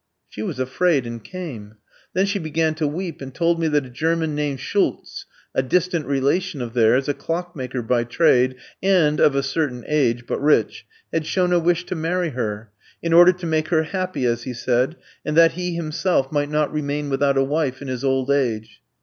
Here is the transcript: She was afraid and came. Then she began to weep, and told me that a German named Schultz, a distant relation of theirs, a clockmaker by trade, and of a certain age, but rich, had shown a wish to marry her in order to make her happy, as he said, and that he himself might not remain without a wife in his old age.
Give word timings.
She 0.27 0.41
was 0.41 0.57
afraid 0.57 1.05
and 1.05 1.23
came. 1.23 1.75
Then 2.15 2.25
she 2.25 2.39
began 2.39 2.73
to 2.73 2.87
weep, 2.87 3.21
and 3.21 3.31
told 3.31 3.59
me 3.59 3.67
that 3.67 3.85
a 3.85 3.89
German 3.91 4.33
named 4.33 4.59
Schultz, 4.59 5.27
a 5.53 5.61
distant 5.61 6.07
relation 6.07 6.59
of 6.59 6.73
theirs, 6.73 7.07
a 7.07 7.13
clockmaker 7.13 7.83
by 7.83 8.05
trade, 8.05 8.55
and 8.81 9.19
of 9.19 9.35
a 9.35 9.43
certain 9.43 9.83
age, 9.87 10.25
but 10.25 10.41
rich, 10.41 10.87
had 11.13 11.27
shown 11.27 11.53
a 11.53 11.59
wish 11.59 11.85
to 11.85 11.93
marry 11.93 12.29
her 12.29 12.71
in 13.03 13.13
order 13.13 13.31
to 13.33 13.45
make 13.45 13.67
her 13.67 13.83
happy, 13.83 14.25
as 14.25 14.41
he 14.41 14.55
said, 14.55 14.95
and 15.23 15.37
that 15.37 15.51
he 15.51 15.75
himself 15.75 16.31
might 16.31 16.49
not 16.49 16.73
remain 16.73 17.11
without 17.11 17.37
a 17.37 17.43
wife 17.43 17.79
in 17.79 17.87
his 17.87 18.03
old 18.03 18.31
age. 18.31 18.81